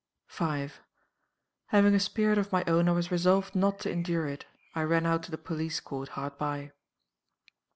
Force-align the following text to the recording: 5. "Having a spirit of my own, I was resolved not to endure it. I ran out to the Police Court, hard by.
5. 0.25 0.81
"Having 1.67 1.93
a 1.93 1.99
spirit 1.99 2.39
of 2.39 2.51
my 2.51 2.63
own, 2.65 2.89
I 2.89 2.93
was 2.93 3.11
resolved 3.11 3.53
not 3.53 3.77
to 3.81 3.91
endure 3.91 4.25
it. 4.25 4.45
I 4.73 4.81
ran 4.81 5.05
out 5.05 5.21
to 5.29 5.29
the 5.29 5.37
Police 5.37 5.79
Court, 5.79 6.09
hard 6.09 6.39
by. 6.39 6.71